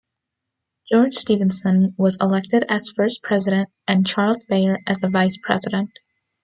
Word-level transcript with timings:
George 0.91 1.13
Stephenson 1.13 1.93
was 1.95 2.17
elected 2.19 2.65
as 2.67 2.89
first 2.89 3.21
president 3.21 3.69
and 3.87 4.03
Charles 4.07 4.39
Beyer 4.49 4.79
as 4.87 5.03
a 5.03 5.09
vice 5.09 5.37
president. 5.39 5.91